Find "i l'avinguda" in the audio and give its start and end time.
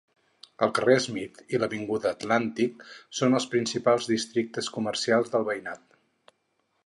1.55-2.13